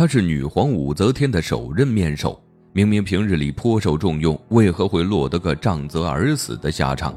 [0.00, 7.14] 他是女皇武则天的首任面首，明明平日里颇受重用，为何会落得个杖责而死的下场？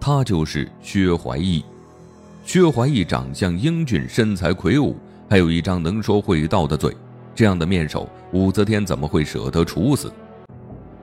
[0.00, 1.64] 他就是薛怀义。
[2.44, 4.96] 薛怀义长相英俊，身材魁梧，
[5.30, 6.92] 还有一张能说会道的嘴，
[7.36, 10.12] 这样的面首，武则天怎么会舍得处死？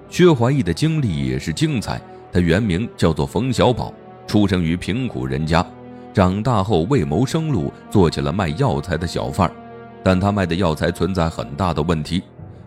[0.10, 3.94] 薛怀义的经历也是精彩，他原名叫做冯小宝，
[4.28, 5.66] 出生于贫苦人家，
[6.14, 9.56] 长大后为谋生路，做起了卖药材的小贩儿。
[10.04, 12.24] 但他卖的药材存在很大的问题，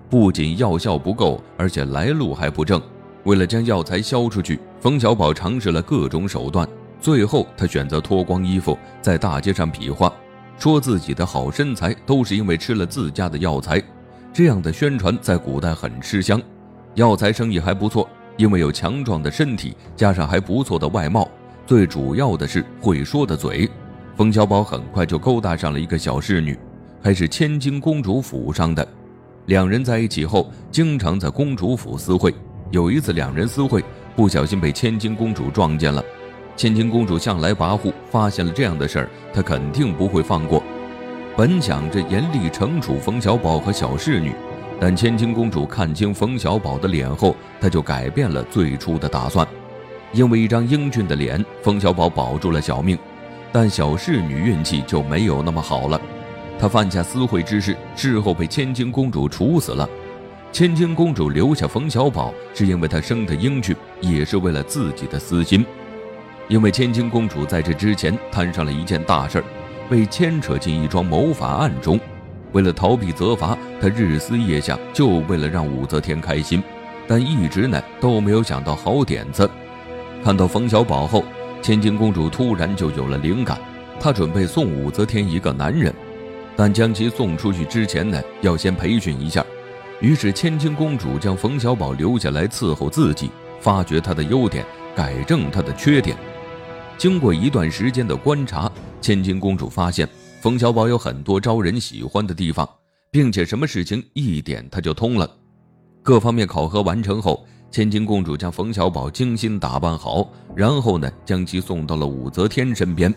[0.08, 2.80] 不仅药效不够，而且来路还不正。
[3.24, 6.68] 为了将药材销出去，冯小宝尝试了各种手段。
[7.00, 10.12] 最后，他选择脱光衣服在大街上比划，
[10.58, 13.82] 说自己的好身材都是因为吃了自家的药材。
[14.32, 16.40] 这样的宣传在古代很吃香，
[16.94, 21.28] 药材生意还不错，因为有强壮的身体，加上还不错的外貌，
[21.66, 23.68] 最主要的是会说的嘴。
[24.16, 26.58] 冯小宝很快就勾搭上了一个小侍女。
[27.04, 28.88] 还是千金公主府上的，
[29.44, 32.34] 两人在一起后，经常在公主府私会。
[32.70, 33.84] 有一次，两人私会，
[34.16, 36.02] 不小心被千金公主撞见了。
[36.56, 40.62] 千金公主向来跋扈，发现了这样的事儿，她肯定不会放过。
[41.36, 44.32] 本想着严厉惩处冯小宝和小侍女，
[44.80, 49.46] 但千金公主看清冯小宝的脸后，她就改变了最初的打算。
[50.14, 52.98] 因为一张英俊的脸，冯小宝保住了小命，
[53.52, 56.00] 但小侍女运气就没有那么好了。
[56.58, 59.88] 他犯下私会之事，事后被千金公主处死了。
[60.52, 65.66] 千金公主留下冯小宝，是因为他生得英俊，也是为了自己的私心。
[66.46, 69.44] 因为千金公主在这之前摊上了一件大事儿，
[69.90, 71.98] 被牵扯进一桩谋反案中。
[72.52, 76.62] 为了逃避责罚，她日思夜想，就为了让武则天开心，
[77.08, 79.50] 但一直呢都没有想到好点子。
[80.22, 81.24] 看到冯小宝后，
[81.60, 83.58] 千金公主突然就有了灵感，
[83.98, 85.92] 她准备送武则天一个男人。
[86.56, 89.44] 但将其送出去之前呢，要先培训一下。
[90.00, 96.16] 于是千金公主将冯小宝留下来伺候自己，发掘他的优点，改正他的缺点。
[96.98, 98.70] 经过一段时间的观察，
[99.00, 100.08] 千金公主发现
[100.40, 102.68] 冯小宝有很多招人喜欢的地方，
[103.10, 105.28] 并且什么事情一点他就通了。
[106.02, 113.12] 各方面考核完成后，千金公主将冯小宝精心打扮好，然后呢，将其送到了武则天身边。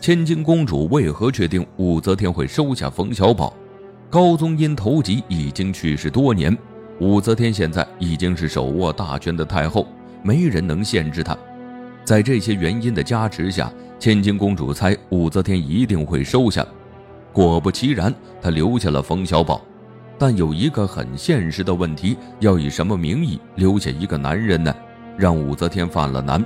[0.00, 3.52] 千金公主为何确定武则天会收下冯小宝？
[4.08, 6.56] 高宗因头疾已经去世多年，
[7.00, 9.86] 武则天现在已经是手握大权的太后，
[10.22, 11.36] 没人能限制她。
[12.04, 16.64] 在这些原因的加持下，千金公主猜武则天一定会收下。
[17.32, 19.60] 果不其然，她留下了冯小宝。
[20.16, 24.72] 但有一个很现实的问题：要以什么名义留下一个男人呢？
[25.16, 26.42] 让武则天犯了难。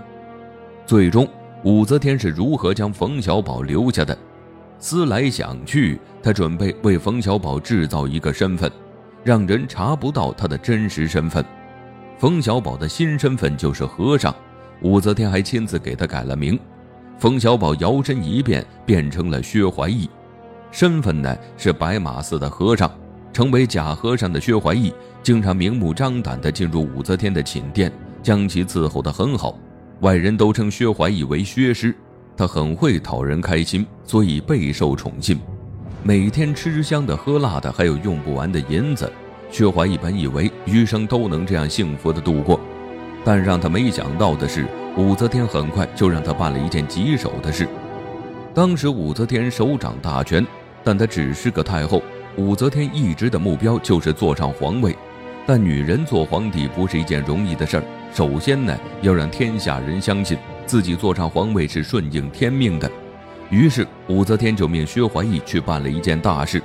[0.86, 1.28] 最终。
[1.64, 4.16] 武则天是如何将冯小宝留下的？
[4.78, 8.70] 思来想去，她准备为冯小宝制造一个身份，
[9.22, 11.44] 让人查不到他的真实身份。
[12.18, 14.34] 冯小宝的新身份就是和尚，
[14.80, 16.58] 武则天还亲自给他改了名。
[17.16, 20.10] 冯小宝摇身一变，变成了薛怀义，
[20.72, 22.90] 身份呢是白马寺的和尚。
[23.32, 27.90] 成为假和尚的薛怀义，经常明目张胆地进入武则天的寝殿，
[28.22, 29.56] 将其伺候得很好。
[30.02, 31.94] 外人都称薛怀义为薛师，
[32.36, 35.38] 他很会讨人开心，所以备受宠信。
[36.02, 39.10] 每天吃香的喝辣的，还有用不完的银子。
[39.48, 42.58] 薛怀义本以为余生都能这样幸福的度过，
[43.24, 47.68] 但让他没想到的是，武则天很快就让他办了一件棘手的事。
[48.52, 50.44] 当时武则天手掌大权，
[50.82, 52.02] 但她只是个太后。
[52.36, 54.96] 武则天一直的目标就是坐上皇位。
[55.46, 57.84] 但女人做皇帝不是一件容易的事儿。
[58.14, 60.36] 首先呢，要让天下人相信
[60.66, 62.90] 自己坐上皇位是顺应天命的。
[63.48, 66.62] 于是武则天就命薛怀义去办了一件大事，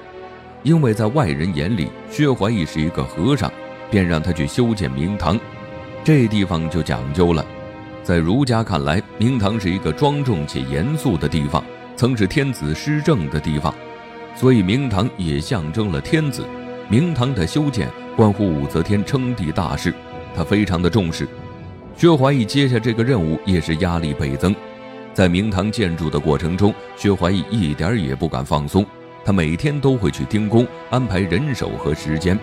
[0.62, 3.50] 因为在外人眼里薛怀义是一个和尚，
[3.90, 5.40] 便让他去修建明堂。
[6.04, 7.46] 这地方就讲究了，
[8.04, 11.64] 在儒家看来，明堂是一个庄重且严肃的地方，
[11.96, 13.74] 曾是天子施政的地方，
[14.36, 16.44] 所以明堂也象征了天子。
[16.90, 17.88] 明堂的修建。
[18.18, 19.94] 关乎武则天称帝大事，
[20.36, 21.30] 他非常的重视。
[21.98, 24.56] 薛怀义接下这个任务也是压力倍增。
[25.16, 28.86] 在明堂建筑的过程中，薛怀义一点也不敢放松，
[29.26, 32.40] 他每天都会去盯工，安排人手和时间。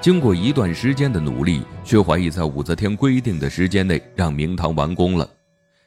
[0.00, 5.28] 经过一段时间的努力，薛怀义在武则天规定的时间内让明堂完工了。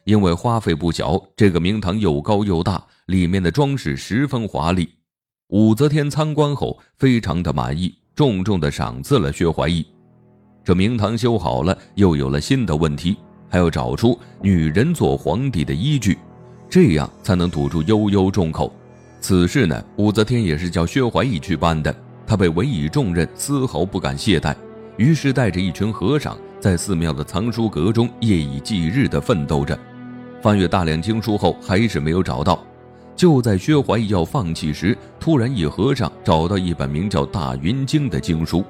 [0.04, 4.89] 因为花费不小，这个明堂又高又大，里面的装饰十分华丽。
[5.48, 7.95] 武则天参观后非常的满意。
[8.13, 9.86] 重重的赏赐了薛怀义。
[10.68, 13.16] 这明堂修好了，又有了新的问题，
[13.48, 16.18] 还要找出女人做皇帝的依据，
[16.69, 18.69] 这样才能堵住悠悠众口。
[19.22, 21.96] 此事呢，武则天也是叫薛怀义去办的。
[22.28, 24.54] 他被委以重任，丝毫不敢懈怠，
[24.98, 29.80] 于是带着一群和尚在寺庙的藏书阁中夜以继日地奋斗着。
[30.42, 32.62] 翻阅大量经书后，还是没有找到。
[33.16, 38.66] 就在薛怀义要放弃时，突然一和尚找到一本名叫《大云经》的经书，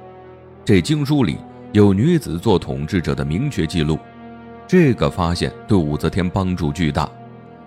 [0.63, 1.37] 这经书里
[1.71, 3.97] 有女子做统治者的明确记录。
[4.67, 7.09] 这个发现对武则天帮助巨大。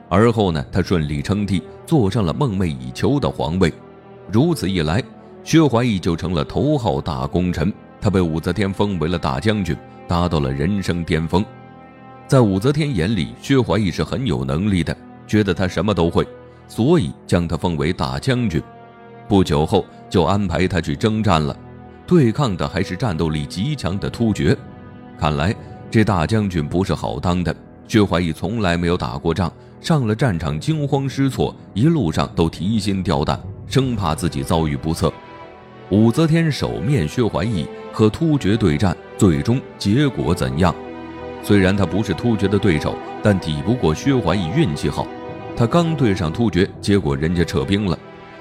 [0.08, 3.72] 而后呢，他顺利称帝，坐上了梦寐以求的皇位。
[4.32, 5.02] 如此一来，
[5.44, 7.72] 薛怀义就成了头号大功臣。
[8.00, 9.76] 他被武则天封为了大将军，
[10.08, 11.44] 达到了人生巅峰。
[12.26, 14.96] 在武则天眼里，薛怀义是很有能力的，
[15.26, 16.26] 觉得他什么都会，
[16.66, 18.62] 所以将他封为大将军。
[19.28, 21.56] 不久后，就安排他去征战了，
[22.10, 24.56] 对抗的还是战斗力极强的突厥。
[25.16, 25.54] 看来
[25.88, 27.54] 这大将军不是好当的。
[27.86, 35.12] 薛怀义从来没有打过仗，上了战场惊慌失措，一路上都提心吊胆，生怕自己遭遇不测。
[35.90, 40.74] 武则天手面薛怀义和突厥对战，最终结果怎样？
[41.44, 45.06] 虽然他不是突厥的对手，但抵不过薛怀义运气好。
[45.56, 47.96] 他刚对上突厥，结果人家撤兵了。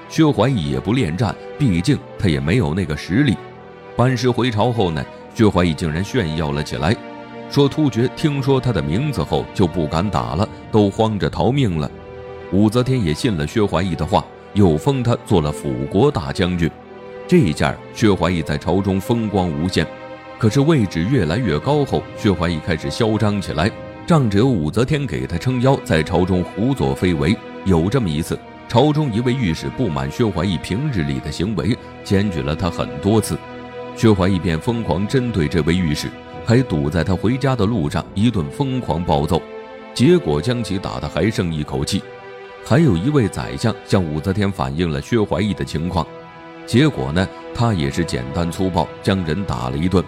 [0.08, 3.36] 薛怀义也不恋战，毕竟他也没有那个实力。
[4.00, 5.04] 班师回朝后呢，
[5.34, 6.96] 薛怀义竟然炫耀了起来。
[7.50, 11.90] 说突厥听说他的名字后就不敢打了，都慌着逃命了。
[12.50, 14.24] 武则天也信了薛怀义的话，
[14.54, 16.70] 又封他做了辅国大将军。
[17.28, 19.86] 这一下薛怀义在朝中风光无限。
[20.38, 23.70] 可是位置越来越高后，薛怀义开始嚣张起来，
[24.06, 27.36] 仗着有武则天给他撑腰，在朝中胡作非为。
[27.66, 33.36] 有这么一次，朝中一位御史不满薛怀义平日里的行为，检举了他很多次，
[34.00, 36.08] 薛怀义便疯狂针对这位御史。
[36.46, 39.42] 还堵在他回家的路上，一顿疯狂暴揍，
[39.92, 42.02] 结果将其打得还剩一口气。
[42.64, 46.06] 还有一位宰相向武则天反映了薛怀义的情况，
[46.64, 50.02] 结果呢，他也是简单粗暴将人打了一顿，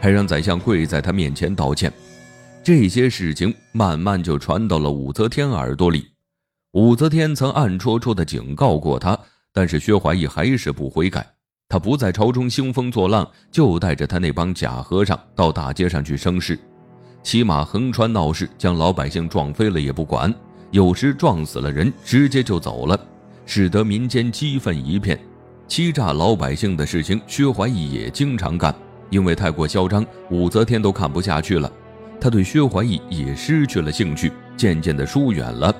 [0.00, 1.90] 还让宰相跪在他面前道歉。
[2.64, 6.08] 这些事情慢慢就传到了武则天耳朵里。
[6.72, 9.16] 武则天曾暗戳戳地警告过他，
[9.52, 11.24] 但是薛怀义还是不悔改。
[11.68, 16.56] 他不在朝中兴风作浪，就带着他那帮假和尚到大街上去生事，
[17.24, 20.32] 骑马横穿闹市，将老百姓撞飞了也不管，
[20.70, 22.98] 有时撞死了人直接就走了，
[23.46, 25.18] 使得民间激愤一片。
[25.66, 28.72] 欺诈老百姓的事情，薛怀义也经常干，
[29.10, 31.70] 因为太过嚣张，武则天都看不下去了，
[32.20, 35.74] 他对薛怀义也失去了兴趣，渐渐的疏远了。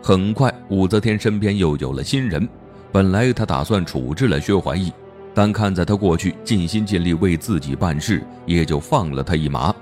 [0.00, 2.48] 很快，武则天身边又有了新人，
[2.92, 4.92] 本来他打算处置了薛怀义。
[5.38, 9.74] 但看在他过去尽心尽力为自己办事，也就放了他一马。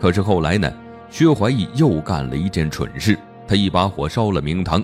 [0.00, 0.72] 可是后来呢？
[1.10, 4.82] 薛怀义又干了一件蠢事，他一把火烧了明堂，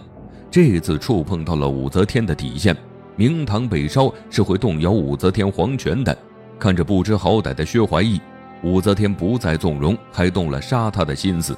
[0.50, 2.76] 这次触碰到了武则天的底线。
[3.16, 6.14] 明堂被烧是会动摇武则天皇权的。
[6.58, 8.20] 看着不知好歹的薛怀义，
[8.62, 11.56] 武则天不再纵容，还动了杀他的心思。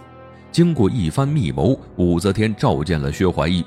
[0.53, 3.65] 经过一番密谋，武则天召见了薛怀义。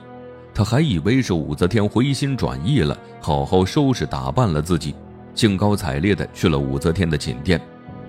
[0.59, 4.93] 他还以为是武则天回心转意了，好好收拾打扮了自己，
[5.33, 7.61] 兴高采烈地去了武则天的寝殿。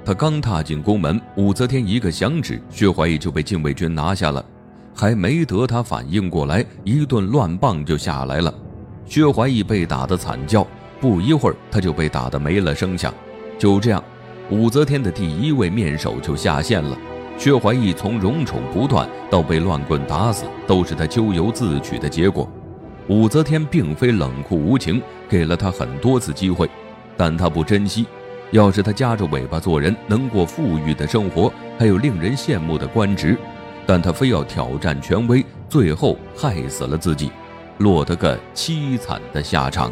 [0.05, 4.45] 他刚踏进宫门，武则天一个响指，薛怀义就被禁卫军拿下了。
[4.93, 8.53] 还没得他反应过来，一顿乱棒就下来了。
[9.07, 10.67] 薛怀义被打得惨叫，
[11.01, 13.15] 不一会儿他就被打得没了声响。
[13.61, 14.03] 就这样，
[14.51, 16.99] 武则天的第一位面首就下线了。
[17.41, 22.47] 薛怀义从荣宠不断到被乱棍打死，都是他咎由自取的结果。
[23.09, 26.69] 武则天并非冷酷无情，给了他很多次机会，
[27.17, 28.07] 但他不珍惜。
[28.51, 33.39] 要是他夹着尾巴做人，能过富裕的生活，还有令人羡慕的官职，
[33.87, 37.33] 但他非要挑战权威，最后害死了自己，
[37.79, 39.91] 落得个凄惨的下场。